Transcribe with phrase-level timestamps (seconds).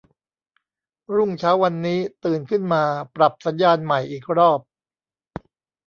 [1.15, 2.83] รุ่งเช้าวันนี้ ตื่นขึ้นมา
[3.15, 4.59] ปรับสัญญาณใหม่อีกรอบ